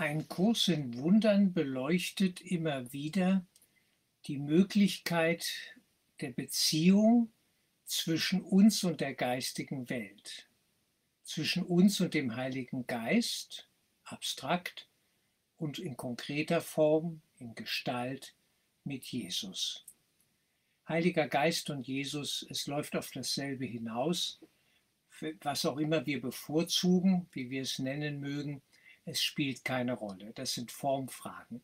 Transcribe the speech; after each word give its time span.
Ein 0.00 0.28
Kurs 0.28 0.68
in 0.68 0.96
Wundern 0.96 1.52
beleuchtet 1.52 2.40
immer 2.40 2.92
wieder 2.92 3.44
die 4.26 4.38
Möglichkeit 4.38 5.52
der 6.20 6.30
Beziehung 6.30 7.32
zwischen 7.84 8.42
uns 8.42 8.84
und 8.84 9.00
der 9.00 9.14
geistigen 9.14 9.90
Welt, 9.90 10.48
zwischen 11.24 11.64
uns 11.64 12.00
und 12.00 12.14
dem 12.14 12.36
Heiligen 12.36 12.86
Geist, 12.86 13.68
abstrakt, 14.04 14.88
und 15.56 15.80
in 15.80 15.96
konkreter 15.96 16.60
Form, 16.60 17.20
in 17.40 17.56
Gestalt 17.56 18.36
mit 18.84 19.04
Jesus. 19.04 19.84
Heiliger 20.88 21.26
Geist 21.26 21.70
und 21.70 21.88
Jesus, 21.88 22.46
es 22.48 22.68
läuft 22.68 22.94
auf 22.94 23.10
dasselbe 23.10 23.64
hinaus, 23.64 24.38
was 25.40 25.66
auch 25.66 25.78
immer 25.78 26.06
wir 26.06 26.20
bevorzugen, 26.20 27.26
wie 27.32 27.50
wir 27.50 27.62
es 27.62 27.80
nennen 27.80 28.20
mögen, 28.20 28.62
es 29.08 29.22
spielt 29.22 29.64
keine 29.64 29.94
Rolle. 29.94 30.32
Das 30.34 30.52
sind 30.52 30.70
Formfragen. 30.70 31.62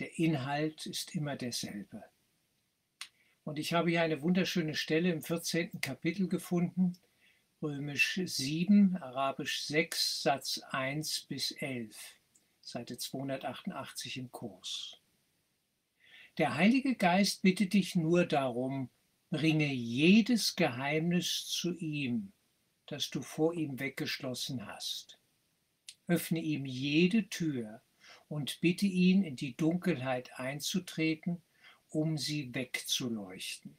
Der 0.00 0.18
Inhalt 0.18 0.86
ist 0.86 1.14
immer 1.14 1.36
derselbe. 1.36 2.02
Und 3.44 3.58
ich 3.58 3.72
habe 3.72 3.90
hier 3.90 4.02
eine 4.02 4.22
wunderschöne 4.22 4.74
Stelle 4.74 5.12
im 5.12 5.22
14. 5.22 5.80
Kapitel 5.80 6.28
gefunden, 6.28 6.98
römisch 7.62 8.20
7, 8.24 8.96
arabisch 8.96 9.64
6, 9.64 10.22
Satz 10.22 10.60
1 10.70 11.22
bis 11.22 11.52
11, 11.52 11.96
Seite 12.60 12.98
288 12.98 14.16
im 14.16 14.32
Kurs. 14.32 14.98
Der 16.38 16.56
Heilige 16.56 16.96
Geist 16.96 17.42
bittet 17.42 17.74
dich 17.74 17.94
nur 17.94 18.26
darum, 18.26 18.90
bringe 19.30 19.72
jedes 19.72 20.56
Geheimnis 20.56 21.46
zu 21.46 21.76
ihm, 21.76 22.32
das 22.86 23.10
du 23.10 23.22
vor 23.22 23.54
ihm 23.54 23.78
weggeschlossen 23.78 24.66
hast 24.66 25.18
öffne 26.06 26.40
ihm 26.40 26.66
jede 26.66 27.28
Tür 27.28 27.82
und 28.28 28.60
bitte 28.60 28.86
ihn, 28.86 29.22
in 29.22 29.36
die 29.36 29.56
Dunkelheit 29.56 30.38
einzutreten, 30.38 31.42
um 31.88 32.16
sie 32.16 32.54
wegzuleuchten. 32.54 33.76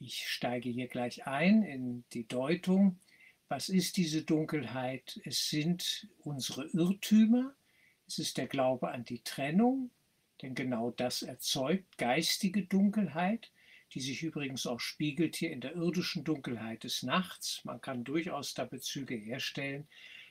Ich 0.00 0.28
steige 0.28 0.68
hier 0.68 0.88
gleich 0.88 1.26
ein 1.26 1.62
in 1.62 2.04
die 2.12 2.26
Deutung. 2.26 3.00
Was 3.48 3.68
ist 3.68 3.96
diese 3.96 4.22
Dunkelheit? 4.22 5.20
Es 5.24 5.48
sind 5.48 6.08
unsere 6.18 6.66
Irrtümer, 6.68 7.54
es 8.06 8.18
ist 8.18 8.36
der 8.36 8.46
Glaube 8.46 8.90
an 8.90 9.04
die 9.04 9.22
Trennung, 9.22 9.90
denn 10.42 10.54
genau 10.54 10.90
das 10.90 11.22
erzeugt 11.22 11.98
geistige 11.98 12.64
Dunkelheit, 12.66 13.50
die 13.92 14.00
sich 14.00 14.22
übrigens 14.22 14.66
auch 14.66 14.80
spiegelt 14.80 15.36
hier 15.36 15.50
in 15.50 15.60
der 15.60 15.74
irdischen 15.74 16.24
Dunkelheit 16.24 16.84
des 16.84 17.02
Nachts. 17.02 17.64
Man 17.64 17.80
kann 17.80 18.04
durchaus 18.04 18.54
da 18.54 18.64
Bezüge 18.64 19.14
herstellen 19.14 19.88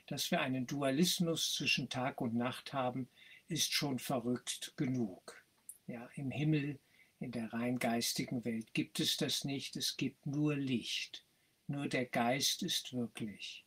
dass 0.08 0.32
wir 0.32 0.42
einen 0.42 0.66
Dualismus 0.66 1.54
zwischen 1.54 1.90
Tag 1.90 2.22
und 2.22 2.34
Nacht 2.34 2.74
haben, 2.74 3.10
ist 3.48 3.74
schon 3.74 4.00
verrückt 4.00 4.74
genug. 4.76 5.46
Ja, 5.86 6.10
Im 6.16 6.32
Himmel, 6.32 6.80
in 7.20 7.32
der 7.32 7.52
rein 7.54 7.80
geistigen 7.80 8.44
Welt 8.46 8.74
gibt 8.74 9.00
es 9.00 9.18
das 9.18 9.44
nicht, 9.44 9.76
es 9.76 9.98
gibt 9.98 10.26
nur 10.26 10.56
Licht. 10.56 11.26
Nur 11.68 11.88
der 11.88 12.06
Geist 12.06 12.64
ist 12.64 12.94
wirklich. 12.94 13.66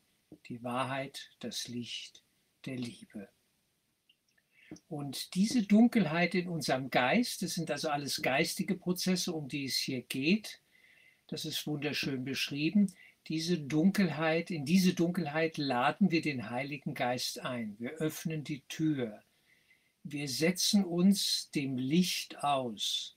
Die 0.48 0.62
Wahrheit, 0.62 1.30
das 1.40 1.68
Licht 1.68 2.22
der 2.64 2.76
Liebe. 2.76 3.28
Und 4.88 5.34
diese 5.34 5.64
Dunkelheit 5.64 6.34
in 6.34 6.48
unserem 6.48 6.90
Geist, 6.90 7.42
das 7.42 7.54
sind 7.54 7.70
also 7.70 7.88
alles 7.88 8.22
geistige 8.22 8.76
Prozesse, 8.76 9.32
um 9.32 9.48
die 9.48 9.64
es 9.64 9.76
hier 9.76 10.02
geht, 10.02 10.60
das 11.30 11.44
ist 11.44 11.66
wunderschön 11.66 12.24
beschrieben, 12.24 12.92
diese 13.28 13.58
Dunkelheit, 13.58 14.50
in 14.50 14.64
diese 14.64 14.94
Dunkelheit 14.94 15.56
laden 15.56 16.10
wir 16.10 16.22
den 16.22 16.50
Heiligen 16.50 16.94
Geist 16.94 17.40
ein. 17.40 17.76
Wir 17.78 17.92
öffnen 17.92 18.42
die 18.44 18.62
Tür. 18.68 19.22
Wir 20.02 20.28
setzen 20.28 20.84
uns 20.84 21.50
dem 21.54 21.76
Licht 21.76 22.42
aus. 22.42 23.16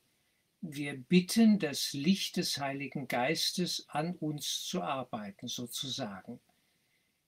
Wir 0.62 0.96
bitten 0.96 1.58
das 1.58 1.94
Licht 1.94 2.38
des 2.38 2.58
Heiligen 2.58 3.08
Geistes 3.08 3.86
an 3.90 4.16
uns 4.16 4.64
zu 4.64 4.82
arbeiten, 4.82 5.48
sozusagen. 5.48 6.40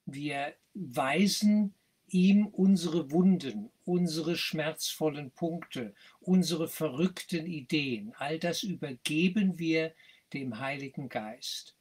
Wir 0.06 0.54
weisen 0.74 1.74
ihm 2.08 2.46
unsere 2.48 3.12
Wunden, 3.12 3.72
unsere 3.84 4.38
schmerzvollen 4.38 5.32
Punkte, 5.32 5.96
unsere 6.20 6.68
verrückten 6.68 7.46
Ideen, 7.48 8.14
all 8.18 8.38
das 8.38 8.64
übergeben 8.64 9.58
wir 9.58 9.94
dem 10.34 10.60
Heiligen 10.60 11.10
Geist. 11.10 11.76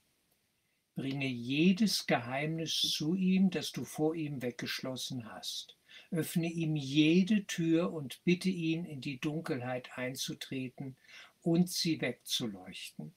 Bringe 0.95 1.27
jedes 1.27 2.07
Geheimnis 2.07 2.81
zu 2.81 3.15
ihm, 3.15 3.51
das 3.51 3.73
du 3.73 3.85
vor 3.85 4.15
ihm 4.15 4.43
weggeschlossen 4.43 5.33
hast. 5.33 5.77
Öffne 6.11 6.49
ihm 6.49 6.77
jede 6.77 7.47
Tür 7.47 7.93
und 7.93 8.23
bitte 8.25 8.49
ihn, 8.49 8.85
in 8.85 9.01
die 9.01 9.19
Dunkelheit 9.19 9.99
einzutreten 9.99 10.97
und 11.43 11.69
sie 11.69 12.01
wegzuleuchten. 12.01 13.15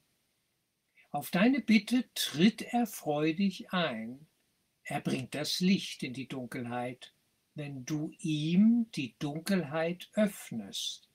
Auf 1.11 1.29
deine 1.29 1.61
Bitte 1.61 2.05
tritt 2.13 2.61
er 2.61 2.87
freudig 2.87 3.71
ein. 3.71 4.27
Er 4.83 5.01
bringt 5.01 5.35
das 5.35 5.59
Licht 5.59 6.03
in 6.03 6.13
die 6.13 6.27
Dunkelheit, 6.27 7.13
wenn 7.55 7.85
du 7.85 8.11
ihm 8.19 8.87
die 8.95 9.15
Dunkelheit 9.19 10.09
öffnest. 10.13 11.06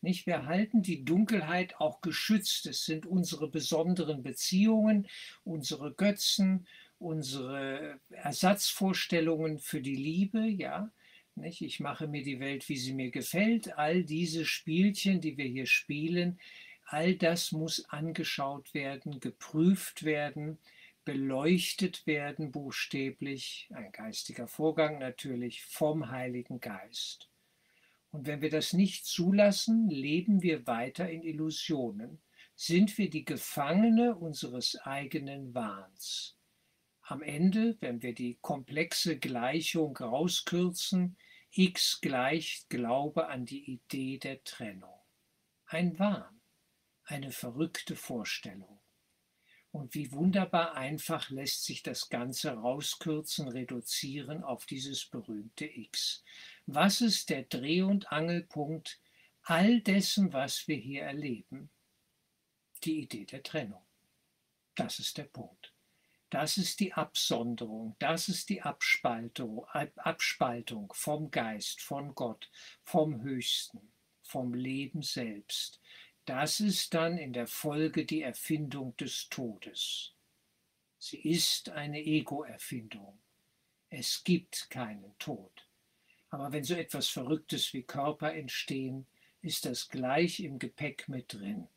Nicht? 0.00 0.26
Wir 0.26 0.46
halten 0.46 0.82
die 0.82 1.04
Dunkelheit 1.04 1.80
auch 1.80 2.00
geschützt. 2.00 2.66
Es 2.66 2.84
sind 2.84 3.06
unsere 3.06 3.48
besonderen 3.48 4.22
Beziehungen, 4.22 5.06
unsere 5.44 5.92
Götzen, 5.92 6.66
unsere 6.98 8.00
Ersatzvorstellungen 8.10 9.58
für 9.58 9.80
die 9.80 9.96
Liebe, 9.96 10.44
ja. 10.46 10.90
Nicht? 11.34 11.62
Ich 11.62 11.80
mache 11.80 12.06
mir 12.06 12.22
die 12.22 12.40
Welt, 12.40 12.68
wie 12.68 12.76
sie 12.76 12.92
mir 12.92 13.10
gefällt. 13.10 13.78
All 13.78 14.04
diese 14.04 14.44
Spielchen, 14.44 15.20
die 15.20 15.36
wir 15.36 15.46
hier 15.46 15.66
spielen, 15.66 16.38
all 16.86 17.14
das 17.14 17.52
muss 17.52 17.88
angeschaut 17.88 18.74
werden, 18.74 19.20
geprüft 19.20 20.04
werden, 20.04 20.58
beleuchtet 21.04 22.06
werden, 22.06 22.52
buchstäblich, 22.52 23.68
ein 23.72 23.90
geistiger 23.92 24.46
Vorgang 24.46 24.98
natürlich, 24.98 25.62
vom 25.64 26.10
Heiligen 26.10 26.60
Geist. 26.60 27.29
Und 28.10 28.26
wenn 28.26 28.40
wir 28.40 28.50
das 28.50 28.72
nicht 28.72 29.06
zulassen, 29.06 29.88
leben 29.88 30.42
wir 30.42 30.66
weiter 30.66 31.08
in 31.08 31.22
Illusionen, 31.22 32.20
sind 32.56 32.98
wir 32.98 33.08
die 33.08 33.24
Gefangene 33.24 34.16
unseres 34.16 34.76
eigenen 34.82 35.54
Wahns. 35.54 36.36
Am 37.02 37.22
Ende, 37.22 37.76
wenn 37.80 38.02
wir 38.02 38.14
die 38.14 38.38
komplexe 38.40 39.18
Gleichung 39.18 39.96
rauskürzen, 39.96 41.16
x 41.52 42.00
gleicht 42.00 42.68
Glaube 42.68 43.28
an 43.28 43.44
die 43.44 43.64
Idee 43.72 44.18
der 44.18 44.44
Trennung. 44.44 45.00
Ein 45.66 45.98
Wahn, 45.98 46.40
eine 47.04 47.32
verrückte 47.32 47.96
Vorstellung. 47.96 48.80
Und 49.72 49.94
wie 49.94 50.10
wunderbar 50.10 50.74
einfach 50.74 51.30
lässt 51.30 51.64
sich 51.64 51.82
das 51.82 52.08
Ganze 52.08 52.52
rauskürzen, 52.52 53.48
reduzieren 53.48 54.42
auf 54.42 54.66
dieses 54.66 55.06
berühmte 55.06 55.64
X. 55.64 56.24
Was 56.72 57.00
ist 57.00 57.30
der 57.30 57.42
Dreh- 57.42 57.82
und 57.82 58.12
Angelpunkt 58.12 59.00
all 59.42 59.80
dessen, 59.80 60.32
was 60.32 60.68
wir 60.68 60.76
hier 60.76 61.02
erleben? 61.02 61.68
Die 62.84 63.00
Idee 63.00 63.24
der 63.24 63.42
Trennung. 63.42 63.84
Das 64.76 65.00
ist 65.00 65.18
der 65.18 65.24
Punkt. 65.24 65.74
Das 66.28 66.58
ist 66.58 66.78
die 66.78 66.92
Absonderung, 66.92 67.96
das 67.98 68.28
ist 68.28 68.50
die 68.50 68.62
Abspaltung, 68.62 69.64
Abspaltung 69.64 70.92
vom 70.94 71.32
Geist, 71.32 71.80
von 71.82 72.14
Gott, 72.14 72.48
vom 72.84 73.20
Höchsten, 73.22 73.92
vom 74.22 74.54
Leben 74.54 75.02
selbst. 75.02 75.80
Das 76.24 76.60
ist 76.60 76.94
dann 76.94 77.18
in 77.18 77.32
der 77.32 77.48
Folge 77.48 78.06
die 78.06 78.22
Erfindung 78.22 78.96
des 78.96 79.28
Todes. 79.28 80.14
Sie 80.98 81.18
ist 81.18 81.70
eine 81.70 81.98
Ego-Erfindung. 82.00 83.18
Es 83.88 84.22
gibt 84.22 84.70
keinen 84.70 85.18
Tod. 85.18 85.59
Aber 86.30 86.52
wenn 86.52 86.64
so 86.64 86.74
etwas 86.74 87.08
Verrücktes 87.08 87.72
wie 87.72 87.82
Körper 87.82 88.32
entstehen, 88.32 89.06
ist 89.42 89.64
das 89.64 89.88
gleich 89.88 90.40
im 90.40 90.58
Gepäck 90.58 91.08
mit 91.08 91.32
drin. 91.32 91.68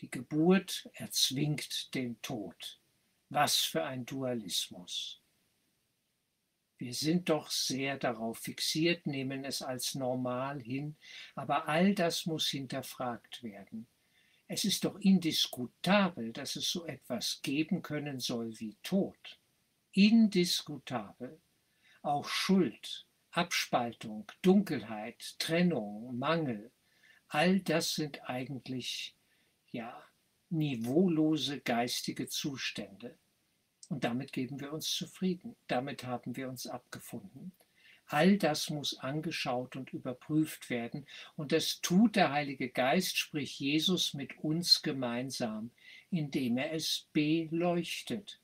Die 0.00 0.10
Geburt 0.10 0.88
erzwingt 0.94 1.94
den 1.94 2.20
Tod. 2.22 2.80
Was 3.28 3.56
für 3.56 3.84
ein 3.84 4.06
Dualismus. 4.06 5.20
Wir 6.78 6.94
sind 6.94 7.28
doch 7.28 7.50
sehr 7.50 7.98
darauf 7.98 8.38
fixiert, 8.38 9.06
nehmen 9.06 9.44
es 9.44 9.60
als 9.60 9.94
normal 9.94 10.60
hin, 10.60 10.96
aber 11.34 11.68
all 11.68 11.94
das 11.94 12.24
muss 12.24 12.48
hinterfragt 12.48 13.42
werden. 13.42 13.86
Es 14.48 14.64
ist 14.64 14.84
doch 14.84 14.98
indiskutabel, 14.98 16.32
dass 16.32 16.56
es 16.56 16.70
so 16.70 16.86
etwas 16.86 17.40
geben 17.42 17.82
können 17.82 18.18
soll 18.18 18.58
wie 18.58 18.76
Tod. 18.82 19.38
Indiskutabel. 19.92 21.40
Auch 22.02 22.26
Schuld, 22.26 23.06
Abspaltung, 23.32 24.30
Dunkelheit, 24.42 25.38
Trennung, 25.38 26.18
Mangel, 26.18 26.72
all 27.28 27.60
das 27.60 27.94
sind 27.94 28.28
eigentlich 28.28 29.14
ja 29.70 30.02
niveaulose 30.48 31.60
geistige 31.60 32.26
Zustände. 32.28 33.16
Und 33.88 34.04
damit 34.04 34.32
geben 34.32 34.60
wir 34.60 34.72
uns 34.72 34.90
zufrieden, 34.90 35.56
damit 35.68 36.04
haben 36.04 36.36
wir 36.36 36.48
uns 36.48 36.66
abgefunden. 36.66 37.52
All 38.06 38.36
das 38.38 38.70
muss 38.70 38.98
angeschaut 38.98 39.76
und 39.76 39.92
überprüft 39.92 40.68
werden. 40.68 41.06
Und 41.36 41.52
das 41.52 41.80
tut 41.80 42.16
der 42.16 42.32
Heilige 42.32 42.68
Geist, 42.68 43.16
sprich 43.16 43.60
Jesus, 43.60 44.14
mit 44.14 44.36
uns 44.38 44.82
gemeinsam, 44.82 45.70
indem 46.10 46.58
er 46.58 46.72
es 46.72 47.08
beleuchtet 47.12 48.39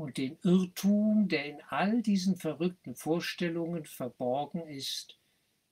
und 0.00 0.16
den 0.16 0.38
Irrtum, 0.42 1.28
der 1.28 1.44
in 1.44 1.60
all 1.68 2.00
diesen 2.00 2.36
verrückten 2.36 2.94
Vorstellungen 2.94 3.84
verborgen 3.84 4.66
ist, 4.66 5.18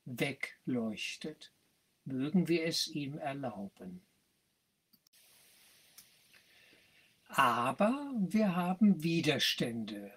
wegleuchtet. 0.04 1.50
Mögen 2.04 2.46
wir 2.46 2.66
es 2.66 2.88
ihm 2.88 3.16
erlauben. 3.16 4.02
Aber 7.28 8.12
wir 8.18 8.54
haben 8.54 9.02
Widerstände, 9.02 10.12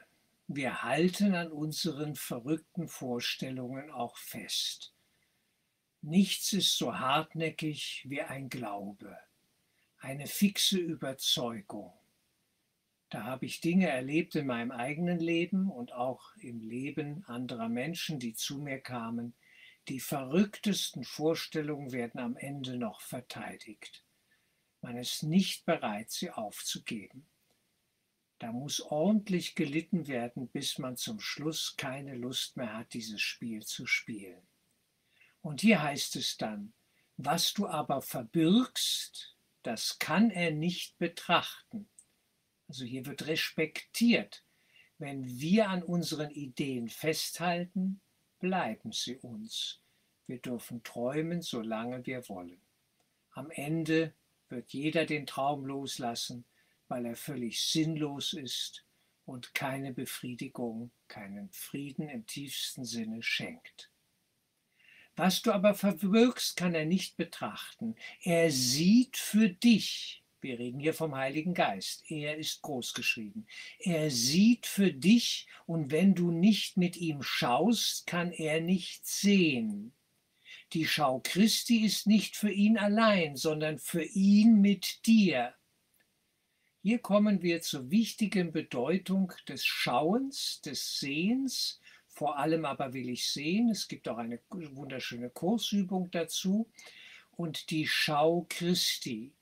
wir 0.47 0.83
halten 0.83 1.33
an 1.33 1.49
unseren 1.49 2.15
verrückten 2.15 2.89
Vorstellungen 2.89 3.91
auch 3.91 4.17
fest. 4.17 4.93
Nichts 6.01 6.51
ist 6.51 6.77
so 6.77 6.99
hartnäckig 6.99 8.05
wie 8.09 8.21
ein 8.21 8.49
Glaube, 8.49 9.17
eine 9.99 10.27
fixe 10.27 10.79
Überzeugung. 10.79 11.93
Da 13.11 13.25
habe 13.25 13.45
ich 13.45 13.59
Dinge 13.59 13.89
erlebt 13.89 14.35
in 14.35 14.47
meinem 14.47 14.71
eigenen 14.71 15.19
Leben 15.19 15.69
und 15.69 15.91
auch 15.91 16.33
im 16.37 16.61
Leben 16.61 17.25
anderer 17.25 17.67
Menschen, 17.67 18.19
die 18.19 18.33
zu 18.33 18.57
mir 18.57 18.79
kamen. 18.79 19.35
Die 19.89 19.99
verrücktesten 19.99 21.03
Vorstellungen 21.03 21.91
werden 21.91 22.21
am 22.21 22.37
Ende 22.37 22.77
noch 22.77 23.01
verteidigt. 23.01 24.05
Man 24.79 24.95
ist 24.95 25.23
nicht 25.23 25.65
bereit, 25.65 26.09
sie 26.09 26.31
aufzugeben. 26.31 27.27
Da 28.39 28.53
muss 28.53 28.79
ordentlich 28.79 29.55
gelitten 29.55 30.07
werden, 30.07 30.47
bis 30.47 30.77
man 30.77 30.95
zum 30.95 31.19
Schluss 31.19 31.75
keine 31.75 32.15
Lust 32.15 32.55
mehr 32.55 32.77
hat, 32.77 32.93
dieses 32.93 33.21
Spiel 33.21 33.65
zu 33.65 33.85
spielen. 33.85 34.47
Und 35.41 35.59
hier 35.59 35.83
heißt 35.83 36.15
es 36.15 36.37
dann, 36.37 36.73
was 37.17 37.51
du 37.53 37.67
aber 37.67 38.01
verbirgst, 38.01 39.35
das 39.63 39.99
kann 39.99 40.31
er 40.31 40.51
nicht 40.51 40.97
betrachten. 40.97 41.90
Also 42.71 42.85
hier 42.85 43.05
wird 43.05 43.27
respektiert. 43.27 44.45
Wenn 44.97 45.25
wir 45.41 45.67
an 45.67 45.83
unseren 45.83 46.29
Ideen 46.29 46.87
festhalten, 46.87 47.99
bleiben 48.39 48.93
sie 48.93 49.17
uns. 49.17 49.81
Wir 50.25 50.39
dürfen 50.39 50.81
träumen, 50.81 51.41
solange 51.41 52.05
wir 52.05 52.29
wollen. 52.29 52.61
Am 53.31 53.51
Ende 53.51 54.13
wird 54.47 54.71
jeder 54.71 55.05
den 55.05 55.25
Traum 55.25 55.65
loslassen 55.65 56.45
weil 56.91 57.05
er 57.05 57.15
völlig 57.15 57.63
sinnlos 57.63 58.33
ist 58.33 58.85
und 59.23 59.55
keine 59.55 59.93
Befriedigung, 59.93 60.91
keinen 61.07 61.49
Frieden 61.51 62.09
im 62.09 62.25
tiefsten 62.25 62.83
Sinne 62.83 63.23
schenkt. 63.23 63.89
Was 65.15 65.41
du 65.41 65.53
aber 65.53 65.73
verwirkst, 65.73 66.57
kann 66.57 66.75
er 66.75 66.83
nicht 66.85 67.15
betrachten. 67.15 67.95
Er 68.23 68.51
sieht 68.51 69.15
für 69.15 69.47
dich, 69.47 70.20
wir 70.43 70.59
reden 70.59 70.79
hier 70.79 70.93
vom 70.93 71.15
Heiligen 71.15 71.53
Geist, 71.53 72.03
er 72.09 72.37
ist 72.37 72.61
großgeschrieben, 72.61 73.47
er 73.79 74.09
sieht 74.09 74.65
für 74.65 74.91
dich 74.91 75.47
und 75.65 75.91
wenn 75.91 76.15
du 76.15 76.31
nicht 76.31 76.77
mit 76.77 76.97
ihm 76.97 77.23
schaust, 77.23 78.07
kann 78.07 78.31
er 78.31 78.61
nicht 78.61 79.05
sehen. 79.05 79.93
Die 80.73 80.85
Schau 80.85 81.19
Christi 81.19 81.85
ist 81.85 82.07
nicht 82.07 82.37
für 82.37 82.51
ihn 82.51 82.77
allein, 82.77 83.35
sondern 83.35 83.77
für 83.77 84.03
ihn 84.03 84.61
mit 84.61 85.05
dir. 85.05 85.53
Hier 86.81 86.99
kommen 86.99 87.41
wir 87.41 87.61
zur 87.61 87.91
wichtigen 87.91 88.51
Bedeutung 88.53 89.33
des 89.47 89.65
Schauens, 89.65 90.61
des 90.61 90.97
Sehens. 90.97 91.81
Vor 92.07 92.39
allem 92.39 92.65
aber 92.65 92.93
will 92.93 93.09
ich 93.09 93.29
sehen. 93.29 93.69
Es 93.69 93.87
gibt 93.87 94.07
auch 94.07 94.17
eine 94.17 94.39
wunderschöne 94.49 95.29
Kursübung 95.29 96.09
dazu. 96.09 96.71
Und 97.31 97.69
die 97.69 97.85
Schau 97.85 98.45
Christi. 98.49 99.33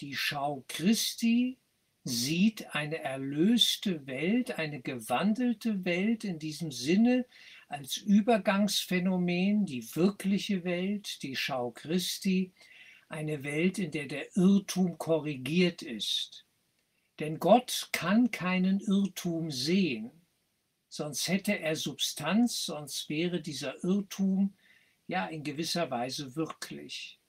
Die 0.00 0.14
Schau 0.14 0.64
Christi 0.68 1.58
sieht 2.04 2.74
eine 2.74 2.98
erlöste 2.98 4.06
Welt, 4.06 4.58
eine 4.58 4.82
gewandelte 4.82 5.84
Welt 5.84 6.24
in 6.24 6.38
diesem 6.38 6.70
Sinne 6.70 7.26
als 7.68 7.96
Übergangsphänomen, 7.96 9.66
die 9.66 9.84
wirkliche 9.94 10.64
Welt, 10.64 11.22
die 11.22 11.36
Schau 11.36 11.70
Christi, 11.70 12.52
eine 13.08 13.44
Welt, 13.44 13.78
in 13.78 13.90
der 13.90 14.06
der 14.06 14.36
Irrtum 14.36 14.98
korrigiert 14.98 15.82
ist 15.82 16.44
denn 17.20 17.38
Gott 17.38 17.88
kann 17.92 18.30
keinen 18.30 18.80
Irrtum 18.80 19.50
sehen, 19.50 20.10
sonst 20.88 21.28
hätte 21.28 21.58
er 21.58 21.76
Substanz, 21.76 22.64
sonst 22.64 23.08
wäre 23.08 23.40
dieser 23.40 23.82
Irrtum 23.84 24.56
ja 25.06 25.26
in 25.26 25.44
gewisser 25.44 25.90
Weise 25.90 26.34
wirklich. 26.34 27.20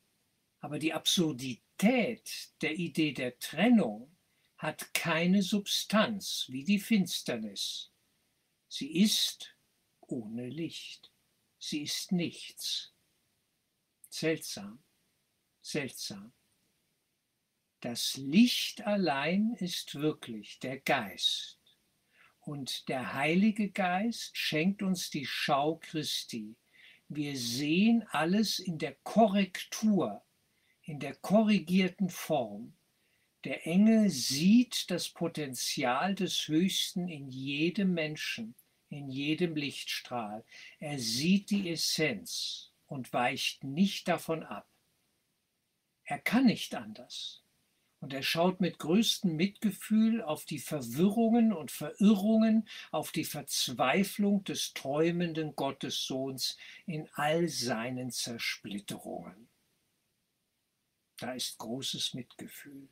Aber 0.66 0.80
die 0.80 0.94
Absurdität 0.94 2.50
der 2.62 2.74
Idee 2.74 3.12
der 3.12 3.38
Trennung 3.38 4.18
hat 4.58 4.96
keine 4.96 5.44
Substanz 5.44 6.48
wie 6.50 6.64
die 6.64 6.80
Finsternis. 6.80 7.92
Sie 8.68 9.04
ist 9.04 9.56
ohne 10.08 10.50
Licht. 10.50 11.12
Sie 11.60 11.84
ist 11.84 12.12
nichts. 12.12 12.96
Seltsam, 14.10 14.84
seltsam. 15.62 16.34
Das 17.82 18.18
Licht 18.18 18.82
allein 18.88 19.54
ist 19.60 19.94
wirklich 19.94 20.58
der 20.62 20.80
Geist. 20.80 21.60
Und 22.40 22.90
der 22.90 23.14
Heilige 23.14 23.70
Geist 23.70 24.36
schenkt 24.36 24.82
uns 24.82 25.12
die 25.12 25.28
Schau 25.28 25.76
Christi. 25.76 26.58
Wir 27.08 27.38
sehen 27.38 28.02
alles 28.10 28.58
in 28.58 28.80
der 28.80 28.96
Korrektur, 29.04 30.25
in 30.86 31.00
der 31.00 31.16
korrigierten 31.16 32.10
Form. 32.10 32.74
Der 33.44 33.68
Engel 33.68 34.10
sieht 34.10 34.90
das 34.90 35.10
Potenzial 35.10 36.16
des 36.16 36.48
Höchsten 36.48 37.08
in 37.08 37.28
jedem 37.30 37.94
Menschen, 37.94 38.56
in 38.90 39.10
jedem 39.10 39.56
Lichtstrahl. 39.56 40.46
Er 40.80 41.00
sieht 41.00 41.50
die 41.50 41.70
Essenz 41.70 42.72
und 42.88 43.14
weicht 43.14 43.64
nicht 43.64 44.08
davon 44.08 44.44
ab. 44.44 44.68
Er 46.04 46.20
kann 46.20 46.46
nicht 46.46 46.76
anders. 46.76 47.42
Und 48.00 48.14
er 48.14 48.22
schaut 48.22 48.62
mit 48.62 48.78
größtem 48.78 49.36
Mitgefühl 49.36 50.22
auf 50.22 50.46
die 50.46 50.60
Verwirrungen 50.60 51.52
und 51.52 51.72
Verirrungen, 51.72 52.68
auf 52.92 53.12
die 53.12 53.24
Verzweiflung 53.24 54.44
des 54.44 54.76
träumenden 54.76 55.56
Gottessohns 55.56 56.58
in 56.86 57.10
all 57.14 57.48
seinen 57.48 58.12
Zersplitterungen. 58.12 59.50
Da 61.18 61.34
ist 61.34 61.58
großes 61.58 62.14
Mitgefühl. 62.14 62.90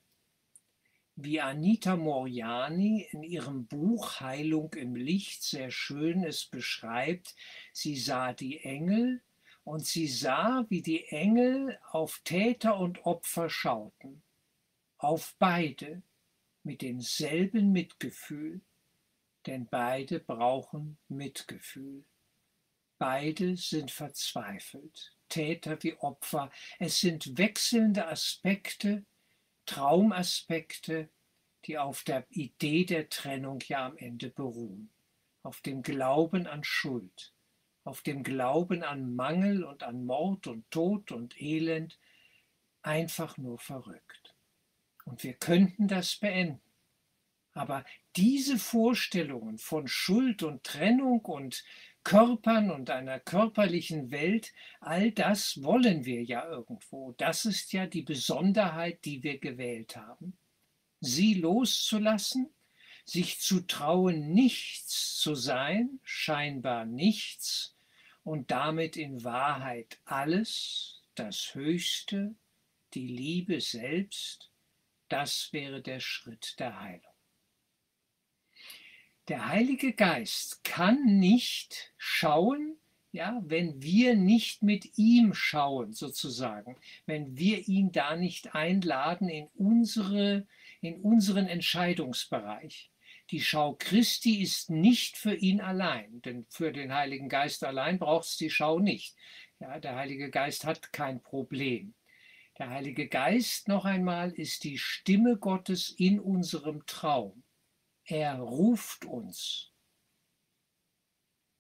Wie 1.16 1.42
Anita 1.42 1.96
Moriani 1.96 3.08
in 3.12 3.24
ihrem 3.24 3.68
Buch 3.68 4.20
Heilung 4.20 4.74
im 4.74 4.96
Licht 4.96 5.44
sehr 5.44 5.70
schön 5.70 6.24
es 6.24 6.46
beschreibt, 6.46 7.36
sie 7.72 7.98
sah 7.98 8.34
die 8.34 8.62
Engel 8.62 9.22
und 9.64 9.86
sie 9.86 10.08
sah, 10.08 10.66
wie 10.70 10.82
die 10.82 11.06
Engel 11.06 11.78
auf 11.92 12.22
Täter 12.24 12.80
und 12.80 13.06
Opfer 13.06 13.50
schauten 13.50 14.24
auf 15.04 15.36
beide 15.38 16.02
mit 16.64 16.82
demselben 16.82 17.74
Mitgefühl, 17.74 18.62
denn 19.46 19.68
beide 19.68 20.22
brauchen 20.22 20.98
Mitgefühl. 21.10 22.06
Beide 23.04 23.58
sind 23.58 23.92
verzweifelt, 23.92 25.14
Täter 25.28 25.78
wie 25.84 25.94
Opfer. 25.98 26.50
Es 26.80 27.02
sind 27.02 27.38
wechselnde 27.38 28.08
Aspekte, 28.08 29.04
Traumaspekte, 29.66 31.10
die 31.66 31.78
auf 31.78 32.04
der 32.06 32.26
Idee 32.30 32.86
der 32.86 33.10
Trennung 33.10 33.60
ja 33.68 33.88
am 33.88 33.98
Ende 33.98 34.30
beruhen, 34.30 34.90
auf 35.42 35.60
dem 35.60 35.82
Glauben 35.82 36.48
an 36.48 36.64
Schuld, 36.64 37.34
auf 37.84 38.04
dem 38.04 38.24
Glauben 38.24 38.84
an 38.84 39.14
Mangel 39.14 39.66
und 39.66 39.84
an 39.84 40.06
Mord 40.06 40.48
und 40.48 40.72
Tod 40.72 41.12
und 41.12 41.42
Elend, 41.42 42.00
einfach 42.84 43.38
nur 43.38 43.60
verrückt. 43.60 44.34
Und 45.04 45.26
wir 45.26 45.34
könnten 45.34 45.90
das 45.90 46.16
beenden. 46.16 46.62
Aber 47.52 47.84
diese 48.16 48.58
Vorstellungen 48.58 49.58
von 49.58 49.90
Schuld 49.90 50.42
und 50.42 50.64
Trennung 50.64 51.20
und 51.26 51.66
Körpern 52.04 52.72
und 52.72 52.90
einer 52.90 53.20
körperlichen 53.20 54.12
Welt, 54.12 54.54
all 54.80 55.12
das 55.12 55.64
wollen 55.64 56.06
wir 56.06 56.24
ja 56.24 56.48
irgendwo. 56.50 57.14
Das 57.14 57.46
ist 57.46 57.74
ja 57.74 57.88
die 57.88 58.02
Besonderheit, 58.02 59.06
die 59.06 59.24
wir 59.24 59.40
gewählt 59.40 59.96
haben. 59.96 60.38
Sie 61.00 61.36
loszulassen, 61.36 62.54
sich 63.06 63.40
zu 63.40 63.62
trauen, 63.62 64.34
nichts 64.34 65.18
zu 65.18 65.36
sein, 65.36 66.00
scheinbar 66.04 66.86
nichts, 66.86 67.76
und 68.24 68.52
damit 68.52 68.96
in 68.96 69.24
Wahrheit 69.24 70.00
alles, 70.06 71.02
das 71.16 71.54
Höchste, 71.54 72.36
die 72.94 73.08
Liebe 73.08 73.60
selbst, 73.60 74.50
das 75.10 75.52
wäre 75.52 75.82
der 75.82 76.00
Schritt 76.00 76.60
der 76.60 76.80
Heilung. 76.80 77.13
Der 79.30 79.48
Heilige 79.48 79.94
Geist 79.94 80.66
kann 80.66 81.18
nicht 81.18 81.94
schauen, 81.96 82.76
ja, 83.14 83.42
wenn 83.46 83.82
wir 83.82 84.16
nicht 84.16 84.64
mit 84.64 84.98
ihm 84.98 85.34
schauen, 85.34 85.94
sozusagen, 85.94 86.76
wenn 87.06 87.38
wir 87.38 87.70
ihn 87.70 87.94
da 87.94 88.18
nicht 88.18 88.54
einladen 88.54 89.30
in, 89.30 89.48
unsere, 89.54 90.46
in 90.82 91.00
unseren 91.00 91.48
Entscheidungsbereich. 91.48 92.92
Die 93.32 93.40
Schau 93.40 93.76
Christi 93.76 94.42
ist 94.42 94.70
nicht 94.70 95.16
für 95.16 95.36
ihn 95.36 95.62
allein, 95.62 96.22
denn 96.24 96.46
für 96.50 96.74
den 96.74 96.94
Heiligen 96.94 97.30
Geist 97.30 97.64
allein 97.64 98.00
braucht 98.00 98.26
es 98.26 98.36
die 98.36 98.50
Schau 98.50 98.80
nicht. 98.80 99.16
Ja, 99.60 99.80
der 99.80 99.96
Heilige 99.96 100.32
Geist 100.32 100.66
hat 100.66 100.92
kein 100.92 101.22
Problem. 101.22 101.94
Der 102.58 102.72
Heilige 102.72 103.08
Geist, 103.08 103.70
noch 103.70 103.86
einmal, 103.86 104.32
ist 104.34 104.66
die 104.66 104.78
Stimme 104.78 105.38
Gottes 105.38 105.96
in 105.98 106.20
unserem 106.20 106.86
Traum. 106.88 107.43
Er 108.06 108.40
ruft 108.40 109.06
uns. 109.06 109.72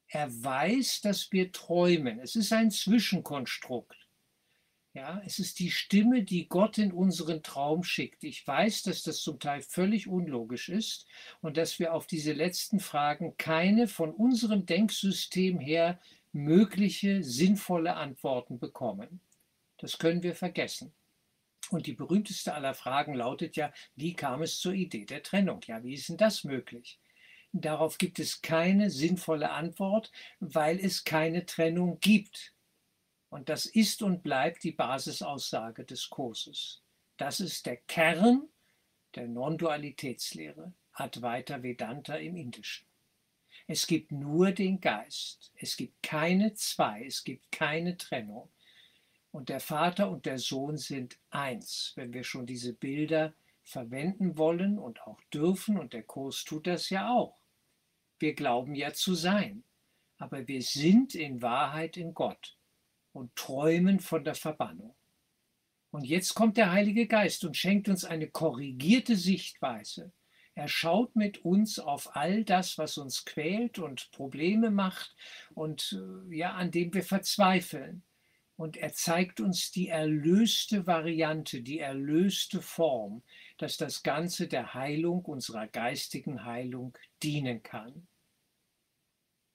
Er 0.07 0.29
weiß, 0.43 1.01
dass 1.01 1.31
wir 1.31 1.51
träumen. 1.51 2.19
Es 2.19 2.35
ist 2.35 2.53
ein 2.53 2.69
Zwischenkonstrukt. 2.69 3.97
Ja, 4.93 5.23
es 5.25 5.39
ist 5.39 5.57
die 5.57 5.71
Stimme, 5.71 6.21
die 6.21 6.47
Gott 6.47 6.77
in 6.77 6.91
unseren 6.91 7.41
Traum 7.41 7.83
schickt. 7.83 8.23
Ich 8.23 8.45
weiß, 8.45 8.83
dass 8.83 9.01
das 9.01 9.21
zum 9.21 9.39
Teil 9.39 9.63
völlig 9.63 10.07
unlogisch 10.07 10.69
ist 10.69 11.07
und 11.41 11.57
dass 11.57 11.79
wir 11.79 11.95
auf 11.95 12.05
diese 12.05 12.33
letzten 12.33 12.79
Fragen 12.79 13.35
keine 13.38 13.88
von 13.88 14.13
unserem 14.13 14.67
Denksystem 14.67 15.59
her 15.59 16.00
mögliche, 16.31 17.23
sinnvolle 17.23 17.95
Antworten 17.95 18.59
bekommen. 18.59 19.19
Das 19.79 19.97
können 19.97 20.21
wir 20.21 20.35
vergessen. 20.35 20.93
Und 21.70 21.88
die 21.88 21.93
berühmteste 21.93 22.53
aller 22.53 22.74
Fragen 22.74 23.13
lautet 23.13 23.55
ja, 23.55 23.72
wie 23.96 24.13
kam 24.13 24.41
es 24.41 24.60
zur 24.60 24.74
Idee 24.74 25.05
der 25.05 25.24
Trennung? 25.24 25.62
Ja, 25.65 25.84
wie 25.84 25.93
ist 25.93 26.10
denn 26.10 26.17
das 26.17 26.43
möglich? 26.43 27.00
Darauf 27.53 27.98
gibt 27.98 28.20
es 28.20 28.41
keine 28.41 28.89
sinnvolle 28.89 29.51
Antwort, 29.51 30.12
weil 30.39 30.79
es 30.79 31.03
keine 31.03 31.46
Trennung 31.46 32.00
gibt. 32.00 32.53
Und 33.29 33.50
das 33.50 33.65
ist 33.65 34.01
und 34.01 34.24
bleibt 34.24 34.63
die 34.63 34.72
Basisaussage 34.72 35.86
des 35.86 36.10
Kurses. 36.10 36.82
Das 37.17 37.39
ist 37.39 37.65
der 37.65 37.77
Kern 37.77 38.50
der 39.15 39.27
Non-Dualitätslehre, 39.27 40.74
Advaita 40.93 41.62
Vedanta 41.62 42.15
im 42.15 42.36
Indischen. 42.36 42.88
Es 43.67 43.88
gibt 43.88 44.12
nur 44.12 44.51
den 44.51 44.82
Geist. 44.82 45.51
Es 45.55 45.77
gibt 45.77 46.01
keine 46.01 46.53
zwei, 46.55 47.05
es 47.05 47.24
gibt 47.24 47.51
keine 47.51 47.98
Trennung. 47.98 48.50
Und 49.34 49.50
der 49.50 49.60
Vater 49.60 50.12
und 50.12 50.28
der 50.28 50.38
Sohn 50.38 50.78
sind 50.78 51.18
eins, 51.32 51.94
wenn 51.96 52.13
wir 52.13 52.24
schon 52.24 52.46
diese 52.46 52.72
Bilder 52.72 53.34
verwenden 53.63 54.38
wollen 54.38 54.78
und 54.78 55.02
auch 55.02 55.20
dürfen, 55.34 55.80
und 55.80 55.94
der 55.94 56.04
Kurs 56.04 56.44
tut 56.44 56.68
das 56.68 56.92
ja 56.92 57.10
auch. 57.10 57.40
Wir 58.20 58.36
glauben 58.36 58.75
ja 58.75 58.94
zu 58.94 59.16
sein, 59.16 59.63
aber 60.20 60.48
wir 60.48 60.62
sind 60.62 61.16
in 61.16 61.42
Wahrheit 61.42 61.98
in 61.98 62.13
Gott 62.13 62.56
und 63.12 63.36
träumen 63.36 64.00
von 64.00 64.24
der 64.24 64.36
Verbannung. 64.36 64.96
Und 65.90 66.06
jetzt 66.06 66.36
kommt 66.36 66.58
der 66.58 66.72
Heilige 66.72 67.08
Geist 67.08 67.44
und 67.44 67.58
schenkt 67.58 67.90
uns 67.90 68.06
eine 68.06 68.30
korrigierte 68.30 69.16
Sichtweise. 69.16 70.12
Er 70.54 70.68
schaut 70.68 71.16
mit 71.16 71.44
uns 71.44 71.80
auf 71.80 72.16
all 72.16 72.44
das, 72.44 72.78
was 72.78 73.00
uns 73.00 73.25
quält 73.25 73.80
und 73.80 74.12
Probleme 74.12 74.70
macht 74.70 75.16
und 75.56 75.98
äh, 76.30 76.36
ja, 76.36 76.54
an 76.54 76.70
dem 76.70 76.94
wir 76.94 77.04
verzweifeln. 77.04 78.04
Und 78.55 78.77
er 78.77 78.93
zeigt 78.93 79.39
uns 79.39 79.72
die 79.72 79.89
erlöste 79.89 80.86
Variante, 80.86 81.62
die 81.62 81.79
erlöste 81.79 82.62
Form, 82.62 83.24
dass 83.57 83.77
das 83.77 84.03
Ganze 84.03 84.48
der 84.48 84.74
Heilung, 84.74 85.25
unserer 85.25 85.67
geistigen 85.67 86.45
Heilung 86.45 86.98
dienen 87.24 87.63
kann. 87.63 88.07